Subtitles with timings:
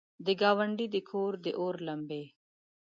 [0.25, 2.23] د ګاونډي د کور، داور لمبې!